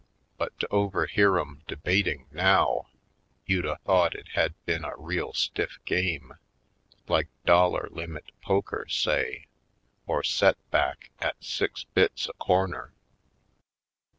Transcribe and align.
But 0.35 0.59
to 0.61 0.67
overhear 0.71 1.37
'em 1.37 1.61
de 1.67 1.75
bating 1.77 2.25
now, 2.31 2.87
you'd 3.45 3.67
a 3.67 3.75
thought 3.85 4.15
it 4.15 4.29
had 4.29 4.55
been 4.65 4.83
a 4.83 4.97
real 4.97 5.31
stiff 5.31 5.77
game, 5.85 6.31
like 7.07 7.27
dollar 7.45 7.87
limit 7.91 8.31
poker, 8.41 8.87
say, 8.89 9.45
or 10.07 10.23
set 10.23 10.57
back 10.71 11.11
at 11.19 11.35
six 11.43 11.83
bits 11.83 12.27
a 12.27 12.33
corner. 12.33 12.93